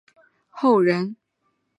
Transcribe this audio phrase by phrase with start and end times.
[0.03, 1.15] 张之洞后人。